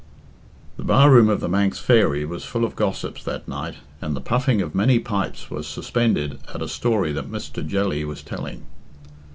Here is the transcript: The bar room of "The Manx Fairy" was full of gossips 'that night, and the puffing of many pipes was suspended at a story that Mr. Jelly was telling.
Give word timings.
The 0.77 0.83
bar 0.83 1.11
room 1.11 1.29
of 1.29 1.41
"The 1.41 1.47
Manx 1.47 1.77
Fairy" 1.77 2.25
was 2.25 2.43
full 2.43 2.65
of 2.65 2.75
gossips 2.75 3.23
'that 3.23 3.47
night, 3.47 3.75
and 4.01 4.15
the 4.15 4.19
puffing 4.19 4.59
of 4.59 4.73
many 4.73 4.97
pipes 4.97 5.51
was 5.51 5.67
suspended 5.67 6.39
at 6.55 6.61
a 6.63 6.67
story 6.67 7.11
that 7.11 7.31
Mr. 7.31 7.63
Jelly 7.63 8.03
was 8.03 8.23
telling. 8.23 8.65